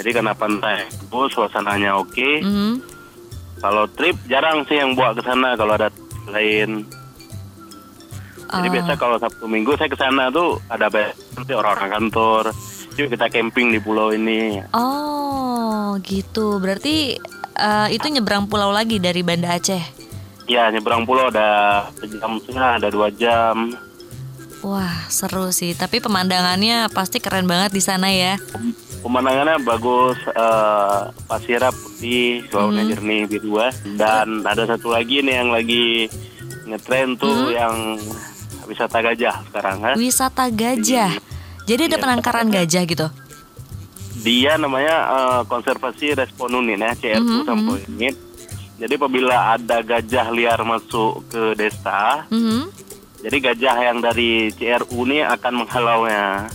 Jadi 0.00 0.08
karena 0.08 0.32
pantai 0.32 0.88
itu 0.88 1.20
suasananya 1.28 2.00
oke. 2.00 2.30
Mhm. 2.40 2.72
Kalau 3.60 3.84
trip 3.92 4.16
jarang 4.24 4.64
sih 4.64 4.80
yang 4.80 4.96
bawa 4.96 5.12
ke 5.12 5.20
sana 5.20 5.52
kalau 5.52 5.76
ada 5.76 5.92
lain. 6.32 6.88
Jadi 8.46 8.68
Ah. 8.68 8.72
biasa 8.72 8.92
kalau 8.96 9.16
Sabtu 9.20 9.44
Minggu 9.44 9.76
saya 9.76 9.92
ke 9.92 9.98
sana 9.98 10.32
tuh 10.32 10.56
ada 10.72 10.88
nanti 11.36 11.52
orang-orang 11.52 11.90
kantor. 11.92 12.44
Yuk 12.96 13.12
kita 13.12 13.28
camping 13.28 13.76
di 13.76 13.80
pulau 13.80 14.16
ini. 14.16 14.64
Oh, 14.72 16.00
gitu. 16.00 16.56
Berarti 16.56 17.20
eh, 17.56 17.88
itu 17.92 18.06
nyebrang 18.08 18.48
pulau 18.48 18.72
lagi 18.72 18.96
dari 18.96 19.20
Banda 19.20 19.56
Aceh. 19.56 19.80
Ya 20.48 20.68
nyebrang 20.68 21.04
pulau 21.04 21.28
ada 21.28 21.82
sejam 21.96 22.40
setengah, 22.40 22.80
ada 22.80 22.88
dua 22.88 23.08
jam. 23.12 23.72
Wah, 24.60 25.06
seru 25.08 25.50
sih. 25.50 25.72
Tapi 25.72 26.00
pemandangannya 26.00 26.88
pasti 26.90 27.20
keren 27.20 27.44
banget 27.44 27.70
di 27.70 27.80
sana 27.80 28.08
ya. 28.08 28.40
Pemandangannya 29.00 29.62
bagus, 29.62 30.18
eh, 30.26 31.00
pasirnya 31.24 31.70
putih, 31.70 32.42
lautnya 32.50 32.82
Hmm. 32.82 32.90
jernih 32.90 33.22
biru. 33.26 33.60
Dan 33.94 34.42
ada 34.42 34.66
satu 34.66 34.90
lagi 34.90 35.22
nih 35.22 35.34
yang 35.36 35.50
lagi 35.50 36.10
ngetren 36.66 37.14
Hmm. 37.14 37.20
tuh 37.20 37.38
yang 37.50 37.74
wisata 38.66 38.98
gajah 39.00 39.46
sekarang 39.46 39.76
kan. 39.78 39.94
Wisata 39.94 40.50
gajah. 40.50 41.12
Jadi 41.64 41.82
ada 41.84 41.96
Iya. 41.96 42.02
penangkaran 42.02 42.48
gajah 42.48 42.82
gitu. 42.82 43.06
Dia 44.16 44.58
namanya 44.58 44.96
eh, 45.06 45.40
konservasi 45.46 46.16
respon 46.16 46.50
unit 46.56 46.80
ya, 46.80 46.92
CRU 46.96 47.22
Mhm, 47.22 47.46
sampai 47.46 47.78
unit. 47.86 48.16
Jadi 48.76 48.92
apabila 48.92 49.54
ada 49.54 49.80
gajah 49.80 50.28
liar 50.28 50.60
masuk 50.60 51.24
ke 51.30 51.54
desa, 51.54 52.26
Mhm. 52.28 52.85
Jadi 53.26 53.42
gajah 53.42 53.76
yang 53.90 53.98
dari 53.98 54.54
CRU 54.54 55.02
ini 55.02 55.18
akan 55.26 55.66
menghalaunya. 55.66 56.46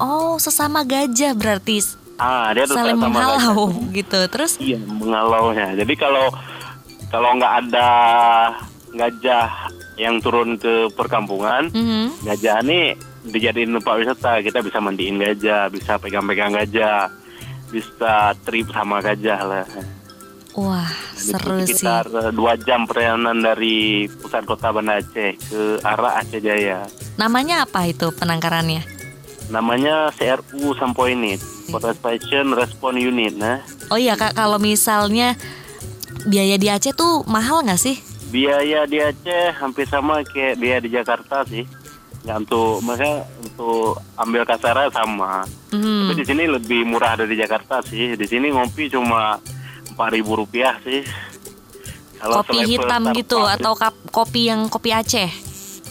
Oh, 0.00 0.40
sesama 0.40 0.80
gajah 0.88 1.36
berarti 1.36 1.84
Ah, 2.16 2.48
dia 2.56 2.64
tuh 2.64 2.80
saling 2.80 2.96
menghalau 2.96 3.68
gajah. 3.68 3.92
gitu. 3.92 4.20
Terus 4.32 4.52
Iya, 4.56 4.80
menghalaunya. 4.88 5.76
Jadi 5.76 5.92
kalau 6.00 6.32
kalau 7.12 7.36
nggak 7.36 7.54
ada 7.68 7.88
gajah 8.96 9.68
yang 10.00 10.16
turun 10.24 10.56
ke 10.56 10.88
perkampungan, 10.96 11.68
mhm. 11.68 12.24
gajah 12.24 12.64
ini 12.64 12.96
dijadiin 13.28 13.76
tempat 13.76 13.94
wisata. 14.00 14.40
Kita 14.40 14.64
bisa 14.64 14.80
mandiin 14.80 15.20
gajah, 15.20 15.68
bisa 15.68 16.00
pegang-pegang 16.00 16.56
gajah, 16.56 17.12
bisa 17.68 18.32
trip 18.48 18.72
sama 18.72 19.04
gajah 19.04 19.40
lah. 19.44 19.66
Wah, 20.56 20.88
itu 21.12 21.36
seru 21.36 21.60
sih. 21.62 21.76
sekitar 21.76 22.08
eh, 22.08 22.32
dua 22.32 22.56
jam 22.56 22.88
perjalanan 22.88 23.36
dari 23.36 24.08
pusat 24.08 24.48
kota 24.48 24.72
Banda 24.72 24.96
Aceh 24.96 25.36
ke 25.36 25.60
arah 25.84 26.16
Aceh 26.16 26.40
Jaya. 26.40 26.88
Namanya 27.20 27.68
apa 27.68 27.84
itu 27.84 28.08
penangkarannya? 28.08 28.80
Namanya 29.46 30.10
CRU 30.10 30.74
Sampoinit, 30.74 31.38
Station 31.68 32.56
Response 32.56 32.98
Unit. 32.98 33.36
Nah, 33.36 33.60
Oh 33.86 34.00
iya 34.00 34.18
Kak, 34.18 34.34
kalau 34.34 34.56
misalnya 34.58 35.36
biaya 36.24 36.56
di 36.56 36.66
Aceh 36.66 36.96
tuh 36.96 37.22
mahal 37.28 37.62
nggak 37.62 37.78
sih? 37.78 37.96
biaya 38.26 38.82
di 38.90 38.98
Aceh 38.98 39.54
hampir 39.54 39.86
sama 39.86 40.18
kayak 40.26 40.58
biaya 40.58 40.82
di 40.82 40.90
Jakarta 40.90 41.46
sih. 41.46 41.62
Ya 42.26 42.42
untuk 42.42 42.82
makanya 42.82 43.22
untuk 43.38 44.02
ambil 44.18 44.42
kasarnya 44.42 44.90
sama. 44.90 45.46
Hmm. 45.70 46.10
Tapi 46.10 46.12
di 46.18 46.24
sini 46.26 46.50
lebih 46.50 46.82
murah 46.82 47.14
dari 47.14 47.38
Jakarta 47.38 47.78
sih. 47.86 48.18
Di 48.18 48.26
sini 48.26 48.50
ngopi 48.50 48.90
cuma 48.90 49.38
ribu 50.12 50.36
rupiah 50.36 50.76
sih. 50.84 51.02
Kalau 52.16 52.40
Kopi 52.40 52.64
hitam 52.64 53.12
gitu 53.12 53.36
Starbucks, 53.36 53.60
atau 53.60 53.72
kap- 53.76 54.04
kopi 54.08 54.48
yang 54.48 54.68
kopi 54.68 54.92
Aceh? 54.92 55.30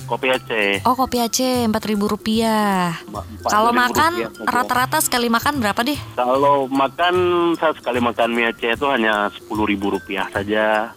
kopi 0.05 0.29
Aceh. 0.29 0.85
Oh 0.85 0.93
kopi 0.93 1.17
Aceh 1.17 1.65
empat 1.65 1.81
ribu 1.89 2.05
rupiah. 2.05 2.93
Kalau 3.41 3.73
makan 3.73 4.29
rata-rata 4.45 5.01
sekali 5.01 5.33
makan 5.33 5.57
berapa 5.57 5.81
deh? 5.81 5.97
Kalau 6.13 6.69
makan 6.69 7.15
saya 7.57 7.73
sekali 7.73 7.97
makan 7.97 8.33
mie 8.33 8.53
Aceh 8.53 8.73
itu 8.73 8.85
hanya 8.85 9.29
sepuluh 9.33 9.65
ribu 9.65 9.93
rupiah 9.93 10.29
saja. 10.29 10.93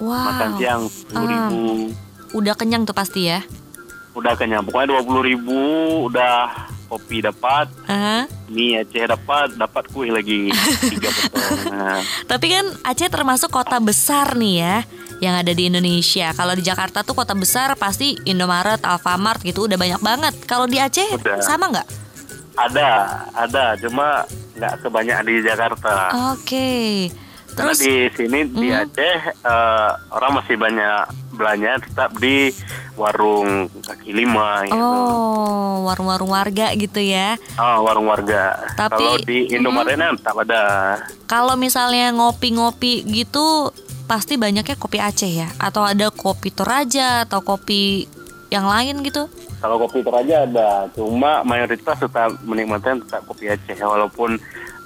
Makan 0.00 0.56
Wow, 0.56 0.58
siang 0.60 0.82
sepuluh 0.88 1.28
ribu. 1.28 1.60
udah 2.32 2.54
kenyang 2.56 2.88
tuh 2.88 2.96
pasti 2.96 3.28
ya? 3.28 3.44
Udah 4.16 4.32
kenyang. 4.32 4.64
Pokoknya 4.64 4.96
dua 4.96 5.02
puluh 5.04 5.20
ribu 5.20 5.60
udah 6.08 6.69
kopi 6.90 7.22
dapat, 7.22 7.70
Aha. 7.86 8.26
mie 8.50 8.82
Aceh 8.82 9.06
dapat, 9.06 9.54
dapat 9.54 9.84
kue 9.94 10.10
lagi 10.10 10.50
tiga 10.90 11.06
potong. 11.14 11.70
Nah, 11.70 12.02
Tapi 12.26 12.46
kan 12.50 12.66
Aceh 12.82 13.06
termasuk 13.06 13.54
kota 13.54 13.78
besar 13.78 14.34
nih 14.34 14.54
ya 14.58 14.76
yang 15.22 15.38
ada 15.38 15.54
di 15.54 15.70
Indonesia. 15.70 16.34
Kalau 16.34 16.58
di 16.58 16.66
Jakarta 16.66 17.06
tuh 17.06 17.14
kota 17.14 17.38
besar 17.38 17.78
pasti 17.78 18.18
Indomaret, 18.26 18.82
Alfamart 18.82 19.46
gitu 19.46 19.70
udah 19.70 19.78
banyak 19.78 20.02
banget. 20.02 20.34
Kalau 20.50 20.66
di 20.66 20.82
Aceh 20.82 21.06
Udah. 21.14 21.38
sama 21.38 21.70
nggak? 21.70 21.88
ada, 22.60 23.24
ada, 23.32 23.72
cuma 23.80 24.26
nggak 24.58 24.74
sebanyak 24.84 25.18
di 25.24 25.34
Jakarta. 25.40 26.12
Oke. 26.34 26.68
Karena 27.08 27.29
Terus 27.52 27.78
di 27.78 27.94
sini 28.10 28.46
di 28.46 28.68
Hmm. 28.68 28.80
Aceh 28.80 29.16
eh, 29.32 29.90
orang 30.10 30.32
masih 30.34 30.54
banyak 30.54 31.00
belanja 31.30 31.70
tetap 31.82 32.10
di 32.16 32.52
warung 32.94 33.48
kaki 33.80 34.12
lima 34.12 34.68
gitu. 34.68 34.76
oh 34.76 35.80
warung-warung 35.82 36.28
warga 36.28 36.68
gitu 36.74 37.00
ya. 37.00 37.40
Ah, 37.56 37.80
warung 37.80 38.04
warga. 38.04 38.60
Tapi- 38.74 39.00
Kalau 39.00 39.16
di 39.20 39.48
Indomaret 39.48 39.96
kan 39.96 40.12
tetap 40.14 40.36
ada. 40.38 40.62
Kalau 41.24 41.56
misalnya 41.56 42.12
ngopi-ngopi 42.12 43.02
gitu 43.04 43.72
pasti 44.04 44.34
banyaknya 44.34 44.74
kopi 44.74 44.98
Aceh 44.98 45.30
ya 45.30 45.48
atau 45.56 45.82
ada 45.82 46.10
kopi 46.10 46.50
Toraja 46.50 47.24
atau 47.24 47.40
kopi 47.40 48.04
yang 48.48 48.66
lain 48.66 49.00
gitu. 49.00 49.30
Kalau 49.56 49.76
kopi 49.78 50.00
Toraja 50.00 50.44
ada, 50.44 50.88
cuma 50.90 51.40
mayoritas 51.42 51.96
tetap 51.96 52.36
menikmati 52.42 53.00
tetap 53.00 53.22
kopi 53.24 53.46
Aceh 53.46 53.78
walaupun 53.78 54.36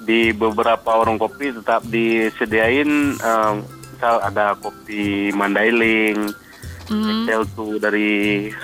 di 0.05 0.31
beberapa 0.31 0.95
warung 0.95 1.17
kopi 1.17 1.51
tetap 1.51 1.83
disediain 1.85 3.17
em, 3.17 3.55
misal 3.91 4.21
ada 4.21 4.55
kopi 4.55 5.33
Mandailing. 5.33 6.45
Excel 6.85 7.49
tuh 7.57 7.81
dari 7.81 8.13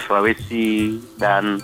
Sulawesi 0.05 0.93
dan 1.17 1.57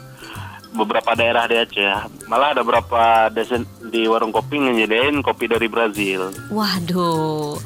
beberapa 0.73 1.13
daerah 1.13 1.45
di 1.45 1.57
Aceh. 1.57 2.09
Malah 2.29 2.57
ada 2.57 2.65
beberapa 2.65 3.29
desen 3.29 3.69
di 3.87 4.09
warung 4.09 4.33
kopi 4.33 4.57
nyediain 4.57 5.21
kopi 5.21 5.53
dari 5.53 5.69
Brazil. 5.69 6.33
Waduh. 6.49 7.61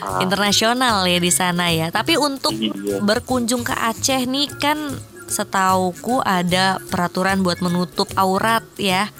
Ah. 0.00 0.22
Internasional 0.22 1.02
ya 1.04 1.18
di 1.18 1.32
sana 1.34 1.74
ya. 1.74 1.90
Tapi 1.90 2.14
untuk 2.16 2.54
Iya. 2.54 3.02
berkunjung 3.02 3.66
ke 3.66 3.74
Aceh 3.74 4.22
nih 4.24 4.46
kan 4.62 4.78
setauku 5.26 6.22
ada 6.22 6.78
peraturan 6.86 7.42
buat 7.42 7.58
menutup 7.60 8.06
aurat 8.14 8.62
ya. 8.78 9.10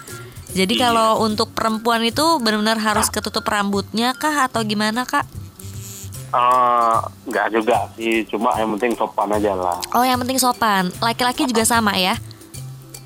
Jadi 0.50 0.74
Iya. 0.74 0.82
kalau 0.84 1.22
untuk 1.22 1.50
perempuan 1.50 2.02
itu 2.02 2.22
benar-benar 2.38 2.76
harus 2.76 3.06
ketutup 3.06 3.44
rambutnya 3.44 4.12
kah 4.12 4.44
atau 4.44 4.60
gimana 4.60 5.04
kak? 5.04 5.22
Eh, 6.30 6.96
nggak 7.26 7.46
juga 7.50 7.90
sih, 7.94 8.22
cuma 8.24 8.54
yang 8.54 8.70
penting 8.74 8.94
sopan 8.94 9.30
aja 9.30 9.50
lah. 9.50 9.78
Oh 9.90 10.02
yang 10.02 10.18
penting 10.18 10.38
sopan. 10.38 10.90
Laki-laki 10.98 11.42
juga 11.44 11.62
sama 11.62 11.94
ya? 11.94 12.14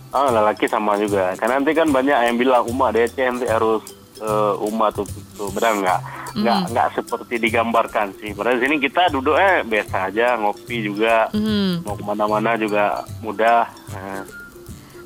Ah, 0.08 0.28
lelaki 0.28 0.64
sama 0.66 0.94
juga. 0.94 1.32
Karena 1.34 1.56
nanti 1.56 1.72
kan 1.72 1.88
banyak 1.88 2.14
yang 2.22 2.36
bilang 2.36 2.62
Uma 2.64 2.92
di 2.92 3.00
Aceh 3.00 3.24
nanti 3.24 3.44
harus 3.44 3.80
eh, 4.14 4.54
Uma 4.60 4.88
tuh 4.88 5.04
tuh 5.34 5.48
benar 5.50 5.74
nggak? 5.74 6.00
Nggak 6.34 6.58
nggak 6.70 6.88
seperti 6.94 7.34
digambarkan 7.40 8.12
sih. 8.16 8.30
Padahal 8.30 8.58
sini 8.58 8.76
kita 8.76 9.08
duduknya 9.08 9.62
biasa 9.62 9.96
aja, 10.06 10.36
ngopi 10.36 10.76
juga, 10.82 11.26
Hmm. 11.30 11.80
mau 11.80 11.94
ke 11.94 12.04
mana-mana 12.04 12.54
juga 12.54 13.02
mudah. 13.18 13.66
Nah, 13.90 14.22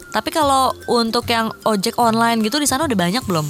Tapi 0.09 0.29
kalau 0.29 0.71
untuk 0.87 1.25
yang 1.27 1.53
ojek 1.63 1.95
online 1.95 2.41
gitu 2.41 2.57
di 2.57 2.65
sana 2.65 2.85
udah 2.85 2.99
banyak 2.99 3.25
belum? 3.25 3.47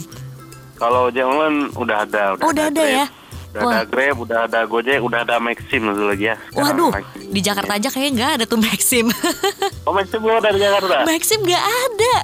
kalau 0.76 1.10
jangan 1.10 1.74
udah 1.74 2.06
ada, 2.06 2.22
udah, 2.32 2.44
Oh, 2.44 2.50
udah 2.50 2.70
ada 2.70 2.78
Grab. 2.78 2.94
ya? 2.94 3.06
Udah 3.50 3.60
Wah. 3.60 3.72
ada 3.72 3.82
Grab, 3.84 4.16
udah 4.16 4.38
ada 4.46 4.60
Gojek, 4.62 4.98
udah 5.00 5.18
ada 5.22 5.36
Maxim 5.38 5.82
lagi 5.84 6.24
ya. 6.24 6.36
sekarang 6.46 6.70
Waduh, 6.70 6.92
lagi. 6.94 7.18
di 7.26 7.40
Jakarta 7.42 7.72
aja 7.74 7.88
kayaknya 7.90 8.12
nggak 8.14 8.30
ada 8.32 8.44
tuh 8.46 8.60
Maxim. 8.60 9.06
Oh 9.86 9.90
Maxim 9.90 10.20
belum 10.20 10.38
ada 10.38 10.52
di 10.52 10.60
Jakarta? 10.60 10.96
Maxim 11.02 11.40
nggak 11.40 11.64
ada. 11.64 12.14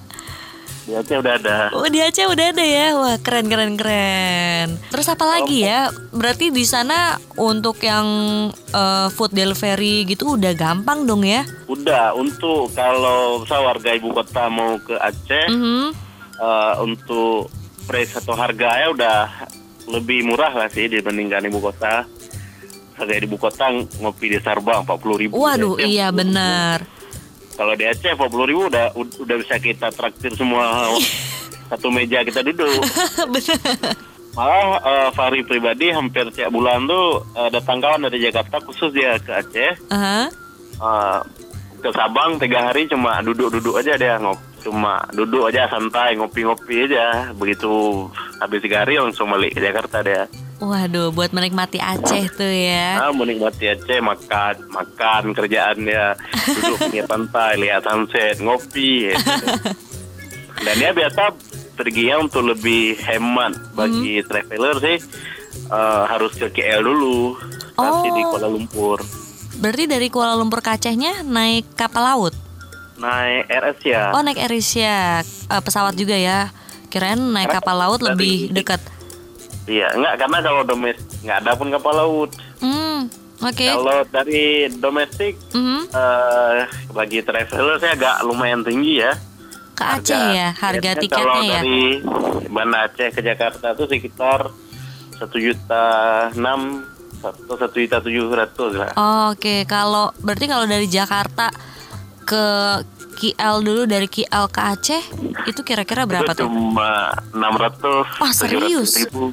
Di 0.84 0.92
Aceh 0.92 1.16
udah 1.16 1.32
ada. 1.34 1.56
Oh 1.72 1.88
di 1.88 1.96
Aceh 1.96 2.28
udah 2.28 2.52
ada 2.52 2.60
ya, 2.60 2.92
wah 2.92 3.16
keren 3.16 3.48
keren 3.48 3.72
keren. 3.72 4.76
Terus 4.92 5.08
apa 5.08 5.24
lagi 5.24 5.64
ya? 5.64 5.88
Berarti 6.12 6.52
di 6.52 6.60
sana 6.62 7.16
untuk 7.34 7.80
yang 7.80 8.04
eh, 8.52 9.08
food 9.08 9.32
delivery 9.32 10.04
gitu 10.04 10.36
udah 10.36 10.52
gampang 10.52 11.08
dong 11.08 11.24
ya? 11.24 11.48
Udah, 11.66 12.12
untuk 12.12 12.68
kalau 12.72 13.40
misal 13.40 13.64
warga 13.64 13.96
ibu 13.96 14.12
kota 14.12 14.52
mau 14.52 14.76
ke 14.76 14.92
Aceh, 14.94 15.48
Mhm. 15.48 15.84
eh, 16.36 16.74
untuk 16.78 17.48
price 17.84 18.20
atau 18.20 18.36
harganya 18.36 18.88
udah 18.90 19.18
lebih 19.86 20.24
murah 20.24 20.52
lah 20.52 20.68
sih 20.68 20.84
dibandingkan 20.84 21.44
ibu 21.44 21.64
kota. 21.64 22.04
Harga 22.94 23.12
di 23.16 23.24
ibu 23.24 23.36
kota 23.36 23.72
ngopi 23.98 24.30
di 24.30 24.38
Starbucks 24.38 24.84
40 24.84 25.16
ribu. 25.16 25.32
Waduh, 25.34 25.80
iya 25.80 26.12
benar. 26.12 26.84
Kalau 27.54 27.74
di 27.78 27.84
Aceh 27.86 28.12
40 28.18 28.50
ribu 28.50 28.66
udah 28.66 28.90
udah 28.98 29.36
bisa 29.38 29.56
kita 29.62 29.88
traktir 29.94 30.34
semua 30.34 30.90
satu 31.70 31.88
meja 31.88 32.26
kita 32.26 32.42
duduk. 32.42 32.82
benar. 33.34 33.94
Malah 34.34 34.62
eh, 34.82 35.08
Fahri 35.14 35.46
pribadi 35.46 35.94
hampir 35.94 36.26
tiap 36.34 36.50
bulan 36.50 36.90
tuh 36.90 37.22
eh, 37.38 37.50
datang 37.54 37.78
kawan 37.78 38.10
dari 38.10 38.18
Jakarta 38.18 38.58
khusus 38.58 38.90
dia 38.90 39.14
ke 39.22 39.30
Aceh. 39.30 39.72
Aha. 39.94 40.26
Eh, 40.74 41.20
ke 41.84 41.92
Sabang 41.92 42.40
tiga 42.40 42.72
hari 42.72 42.88
cuma 42.88 43.20
duduk-duduk 43.20 43.76
aja 43.76 44.00
dia 44.00 44.16
ngop 44.16 44.40
cuma 44.64 45.04
duduk 45.12 45.52
aja 45.52 45.68
santai 45.68 46.16
ngopi-ngopi 46.16 46.88
aja 46.88 47.28
begitu 47.36 48.08
habis 48.40 48.64
tiga 48.64 48.80
hari 48.80 48.96
langsung 48.96 49.28
balik 49.28 49.52
ke 49.52 49.60
Jakarta 49.60 50.00
dia 50.00 50.24
Waduh, 50.64 51.08
buat 51.10 51.28
menikmati 51.30 51.76
Aceh 51.76 52.24
tuh 52.30 52.48
ya. 52.48 52.96
ah 52.98 53.12
menikmati 53.12 53.68
Aceh 53.68 54.00
makan 54.00 54.54
makan 54.66 55.22
kerjaan 55.30 55.76
dia 55.78 56.16
duduk 56.56 56.78
pinggir 56.82 57.04
pantai 57.04 57.56
lihat 57.56 57.82
sunset 57.82 58.38
ngopi 58.38 59.08
ya. 59.08 59.14
dan 60.64 60.74
dia 60.74 60.90
biasa 60.90 61.36
perginya 61.74 62.22
untuk 62.22 62.46
lebih 62.46 62.96
hemat 62.96 63.52
bagi 63.72 64.22
traveler 64.22 64.78
sih 64.78 64.98
eh, 65.66 66.02
harus 66.06 66.32
ke 66.32 66.48
KL 66.48 66.80
dulu 66.82 67.36
nanti 67.74 68.08
di 68.08 68.22
Oh. 68.22 68.30
Kuala 68.30 68.48
Lumpur 68.48 68.98
Berarti 69.54 69.84
dari 69.84 70.08
Kuala 70.08 70.34
Lumpur 70.34 70.58
ke 70.58 70.72
Acehnya 70.72 71.22
naik 71.22 71.74
kapal 71.74 72.02
laut? 72.04 72.34
naik 72.94 73.46
RS 73.48 73.78
ya 73.84 74.02
Oh 74.10 74.22
naik 74.22 74.38
AirAsia, 74.38 75.20
Eh, 75.22 75.60
pesawat 75.60 75.92
juga 75.92 76.14
ya. 76.14 76.48
Kirain 76.86 77.18
naik 77.18 77.50
kapal 77.52 77.74
laut 77.76 77.98
dari- 77.98 78.14
lebih 78.14 78.36
dekat. 78.52 78.78
Iya, 79.64 79.88
enggak 79.92 80.14
karena 80.18 80.38
kalau 80.40 80.62
domestik 80.62 81.18
nggak 81.20 81.38
ada 81.40 81.52
pun 81.54 81.68
kapal 81.70 81.94
laut. 81.94 82.30
Hmm, 82.60 83.08
oke. 83.40 83.64
Kalau 83.64 84.04
dari 84.06 84.44
domestik 84.74 85.34
Mhm. 85.50 85.80
eh 85.88 86.60
bagi 86.90 87.18
traveler 87.20 87.76
saya 87.78 87.92
agak 87.94 88.16
lumayan 88.22 88.60
tinggi 88.60 89.00
ya. 89.00 89.12
Ke 89.74 89.98
Aceh 89.98 90.14
ya, 90.14 90.54
harga 90.54 90.90
tiketnya 90.94 91.18
kalau 91.18 91.42
ya. 91.42 91.58
dari 91.58 91.98
Banda 92.46 92.86
Aceh 92.86 93.10
ke 93.10 93.20
Jakarta 93.20 93.72
itu 93.72 93.84
sekitar 93.88 94.52
satu 95.14 95.36
juta 95.36 95.84
enam 96.30 96.84
atau 97.18 97.56
satu 97.56 97.76
juta 97.76 97.98
tujuh 97.98 98.28
ratus 98.28 98.72
lah. 98.76 98.90
Oh, 98.94 99.32
Oke, 99.32 99.64
kalau 99.64 100.12
berarti 100.20 100.44
kalau 100.44 100.68
dari 100.68 100.86
Jakarta 100.86 101.48
ke 102.22 102.44
KL 103.14 103.62
dulu 103.62 103.86
dari 103.86 104.04
KL 104.04 104.44
ke 104.46 104.60
Aceh 104.60 105.02
itu 105.44 105.60
kira-kira 105.62 106.04
berapa 106.04 106.26
itu 106.28 106.42
tuh? 106.42 106.48
cuma 106.50 107.14
600 107.30 108.18
Wah, 108.18 108.32
serius? 108.32 108.90
700 108.92 109.02
ribu. 109.06 109.24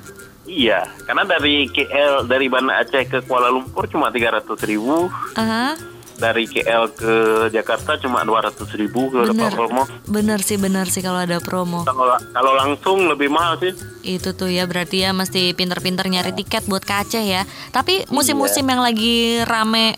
Iya, 0.44 0.84
karena 1.04 1.24
dari 1.24 1.66
KL 1.66 2.26
dari 2.26 2.46
Banda 2.46 2.78
Aceh 2.78 3.08
ke 3.08 3.24
Kuala 3.24 3.48
Lumpur 3.48 3.88
cuma 3.88 4.10
300 4.10 4.44
ribu, 4.64 5.08
Aha, 5.34 5.80
dari 6.18 6.44
KL 6.44 6.92
ke 6.92 7.14
Jakarta 7.50 7.96
cuma 7.98 8.22
200 8.22 8.60
ribu 8.76 9.10
kalau 9.10 9.26
bener, 9.28 9.48
dapat 9.48 9.56
promo. 9.56 9.84
bener 10.06 10.40
sih 10.42 10.60
bener 10.60 10.86
sih 10.86 11.00
kalau 11.00 11.18
ada 11.18 11.40
promo. 11.40 11.82
Kalau 11.82 12.04
kalau 12.30 12.52
langsung 12.54 13.08
lebih 13.08 13.32
mahal 13.32 13.58
sih. 13.58 13.72
Itu 14.04 14.34
tuh 14.34 14.50
ya 14.50 14.66
berarti 14.66 15.02
ya 15.02 15.14
mesti 15.14 15.54
pinter-pinter 15.54 16.04
nyari 16.06 16.36
tiket 16.36 16.68
buat 16.68 16.84
ke 16.84 16.94
Aceh 17.00 17.24
ya. 17.24 17.42
Tapi 17.70 18.06
musim-musim 18.10 18.66
yang 18.66 18.82
lagi 18.84 19.40
rame 19.46 19.96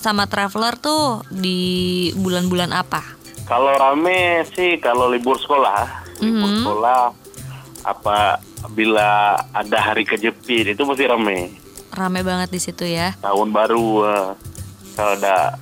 sama 0.00 0.24
traveler 0.24 0.74
tuh 0.74 1.20
di 1.28 1.60
bulan-bulan 2.14 2.72
apa? 2.72 3.04
Kalau 3.44 3.68
rame 3.70 4.42
sih 4.48 4.80
kalau 4.80 5.06
libur 5.06 5.36
sekolah, 5.36 5.84
libur 6.18 6.48
Mhm. 6.48 6.58
sekolah 6.58 7.02
apa 7.82 8.18
bila 8.70 9.10
ada 9.50 9.78
hari 9.82 10.02
kejepit 10.02 10.72
itu 10.72 10.82
mesti 10.82 11.04
rame. 11.04 11.52
Rame 11.90 12.20
banget 12.22 12.48
di 12.48 12.58
situ 12.58 12.84
ya. 12.84 13.12
Tahun 13.18 13.48
baru 13.50 13.86
eh, 14.06 14.28
kalau 14.94 15.12
ada 15.14 15.58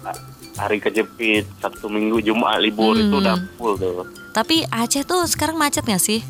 hari 0.54 0.78
kejepit 0.78 1.46
Sabtu 1.58 1.86
Minggu 1.86 2.18
Jumat 2.20 2.58
libur 2.58 2.94
itu 2.94 3.08
Hmm. 3.08 3.22
udah 3.22 3.34
full 3.54 3.74
tuh. 3.74 4.06
Tapi 4.30 4.62
Aceh 4.68 5.02
tuh 5.02 5.24
sekarang 5.24 5.56
macet 5.56 5.82
nggak 5.82 5.98
sih? 5.98 6.22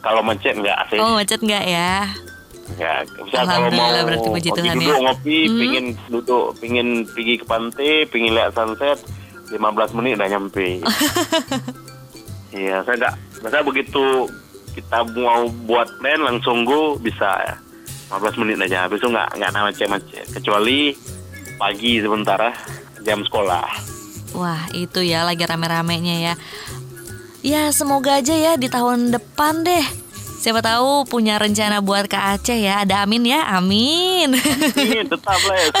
Kalau 0.00 0.24
macet 0.24 0.56
nggak 0.56 0.78
sih? 0.88 0.98
Oh 0.98 1.12
macet 1.12 1.38
nggak 1.38 1.64
ya? 1.64 2.08
Nggak. 2.70 2.98
Misal 3.20 3.44
kalau 3.44 3.68
mau 3.70 3.90
berarti 3.90 4.28
puji 4.28 4.50
Tuhan 4.50 4.76
duduk 4.76 4.90
ya. 4.90 5.02
ngopi, 5.02 5.38
Hmm. 5.42 5.58
pingin 5.58 5.86
duduk, 6.06 6.46
pingin 6.58 6.88
pergi 7.04 7.34
ke 7.36 7.44
pantai, 7.44 7.92
pingin 8.06 8.32
lihat 8.32 8.52
sunset, 8.52 8.98
15 9.48 9.90
menit 9.92 10.14
udah 10.16 10.28
nyampe. 10.28 10.68
Iya, 12.50 12.82
saya 12.82 12.96
nggak. 12.98 13.14
Masa 13.40 13.62
begitu 13.62 14.26
kita 14.74 15.06
mau 15.14 15.46
buat 15.64 15.86
plan 15.98 16.18
langsung 16.18 16.66
go 16.66 16.98
bisa 16.98 17.30
ya. 17.46 17.54
15 18.10 18.42
menit 18.42 18.58
aja. 18.60 18.90
Habis 18.90 18.98
itu 18.98 19.06
nggak 19.06 19.38
nggak 19.38 19.50
nama 19.54 19.70
macet-macet. 19.70 20.26
Kecuali 20.34 20.90
pagi 21.54 22.02
sementara 22.02 22.50
jam 23.00 23.22
sekolah. 23.22 23.70
Wah 24.34 24.66
itu 24.74 24.98
ya 24.98 25.22
lagi 25.22 25.46
rame-ramenya 25.46 26.16
ya. 26.20 26.34
Ya 27.40 27.70
semoga 27.70 28.18
aja 28.18 28.34
ya 28.34 28.58
di 28.58 28.66
tahun 28.66 29.14
depan 29.14 29.62
deh. 29.62 29.86
Siapa 30.40 30.64
tahu 30.64 31.04
punya 31.04 31.36
rencana 31.36 31.84
buat 31.84 32.08
ke 32.08 32.16
Aceh 32.16 32.56
ya. 32.56 32.80
Ada 32.80 33.04
amin 33.04 33.28
ya, 33.28 33.44
amin. 33.60 34.32
Ini 34.72 35.04
tetap 35.04 35.36
lah 35.36 35.56
ya. 35.60 35.68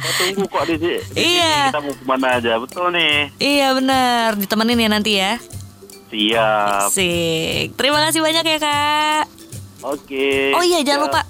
Saya 0.00 0.12
tunggu 0.16 0.48
kok 0.48 0.64
di 0.64 0.74
sini. 0.80 0.98
Iya. 1.12 1.68
Kita 1.68 1.80
mau 1.84 1.92
ke 1.92 2.04
mana 2.08 2.40
aja, 2.40 2.56
betul 2.56 2.88
nih. 2.96 3.36
iya 3.36 3.76
benar, 3.76 4.40
ditemenin 4.40 4.80
ya 4.80 4.88
nanti 4.88 5.12
ya. 5.20 5.36
Siap. 6.08 6.88
Sik. 6.88 7.76
Terima 7.76 8.00
kasih 8.08 8.24
banyak 8.24 8.44
ya 8.48 8.58
kak. 8.64 9.24
Oke. 9.84 10.56
Oh 10.56 10.64
iya, 10.64 10.80
jangan 10.80 11.12
lupa. 11.12 11.20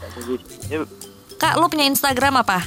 Kak, 1.34 1.58
lu 1.58 1.66
punya 1.66 1.90
Instagram 1.90 2.46
apa? 2.46 2.62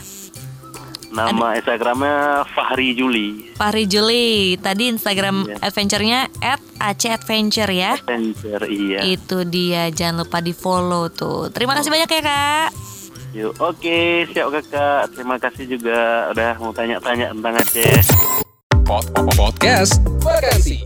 Nama 1.07 1.55
Instagramnya 1.55 2.17
Fahri 2.47 2.91
Juli. 2.91 3.53
Fahri 3.53 3.85
Juli. 3.85 4.55
Tadi 4.55 4.87
Instagram 4.87 5.47
Iya. 5.47 5.55
adventure-nya 5.61 6.19
at 6.39 6.59
Aceh 6.77 7.09
Adventure 7.09 7.69
ya. 7.69 7.95
Adventure, 7.97 8.63
iya. 8.67 8.99
Itu 9.03 9.43
dia, 9.43 9.87
jangan 9.89 10.21
lupa 10.21 10.39
di 10.39 10.51
follow 10.51 11.07
tuh. 11.07 11.47
Terima 11.49 11.73
kasih 11.73 11.89
banyak 11.89 12.09
ya 12.09 12.21
kak. 12.21 12.69
Yuk, 13.33 13.53
Oke, 13.57 13.99
siap 14.27 14.49
kakak. 14.51 15.13
Terima 15.13 15.35
kasih 15.37 15.65
juga 15.67 15.99
udah 16.29 16.51
mau 16.57 16.71
tanya-tanya 16.71 17.31
tentang 17.31 17.53
Aceh. 17.55 17.97
Pod- 18.83 19.11
Podcast 19.33 19.99
Vakansi. 20.19 20.79